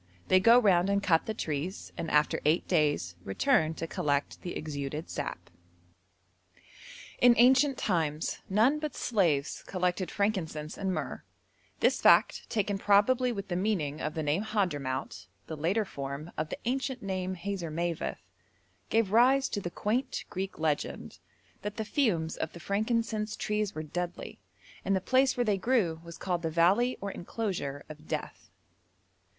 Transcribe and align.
They 0.29 0.39
go 0.39 0.57
round 0.57 0.89
and 0.89 1.03
cut 1.03 1.27
the 1.27 1.33
trees, 1.35 1.93
and 1.95 2.09
after 2.09 2.41
eight 2.43 2.67
days 2.67 3.13
return 3.23 3.75
to 3.75 3.85
collect 3.85 4.41
the 4.41 4.57
exuded 4.57 5.11
sap. 5.11 5.51
In 7.19 7.35
ancient 7.37 7.77
times 7.77 8.39
none 8.49 8.79
but 8.79 8.95
slaves 8.95 9.63
collected 9.67 10.09
frankincense 10.09 10.75
and 10.75 10.91
myrrh. 10.91 11.21
This 11.81 12.01
fact, 12.01 12.49
taken 12.49 12.79
probably 12.79 13.31
with 13.31 13.47
the 13.49 13.55
meaning 13.55 14.01
of 14.01 14.15
the 14.15 14.23
name 14.23 14.41
Hadhramout 14.41 15.27
(the 15.45 15.55
later 15.55 15.85
form 15.85 16.31
of 16.35 16.49
the 16.49 16.57
ancient 16.65 17.03
name 17.03 17.35
Hazarmaveth), 17.35 18.25
gave 18.89 19.11
rise 19.11 19.47
to 19.49 19.61
the 19.61 19.69
quaint 19.69 20.25
Greek 20.31 20.57
legend 20.57 21.19
'that 21.61 21.77
the 21.77 21.85
fumes 21.85 22.37
of 22.37 22.53
the 22.53 22.59
frankincense 22.59 23.35
trees 23.35 23.75
were 23.75 23.83
deadly, 23.83 24.39
and 24.83 24.95
the 24.95 24.99
place 24.99 25.37
where 25.37 25.45
they 25.45 25.59
grew 25.59 26.01
was 26.03 26.17
called 26.17 26.41
the 26.41 26.49
valley 26.49 26.97
or 27.01 27.11
enclosure 27.11 27.83
of 27.87 28.07
death.' 28.07 28.49